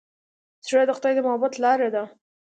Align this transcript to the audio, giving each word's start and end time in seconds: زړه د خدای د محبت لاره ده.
زړه 0.67 0.83
د 0.87 0.91
خدای 0.97 1.13
د 1.15 1.19
محبت 1.25 1.53
لاره 1.63 1.89
ده. 1.95 2.03